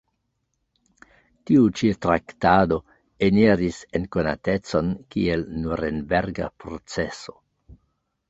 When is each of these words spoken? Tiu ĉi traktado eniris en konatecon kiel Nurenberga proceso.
Tiu 1.49 1.65
ĉi 1.81 1.89
traktado 2.05 2.79
eniris 3.27 3.81
en 3.99 4.07
konatecon 4.17 4.89
kiel 5.17 5.45
Nurenberga 5.67 6.47
proceso. 6.65 7.37